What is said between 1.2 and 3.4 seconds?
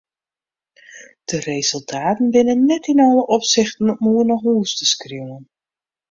De resultaten binne net yn alle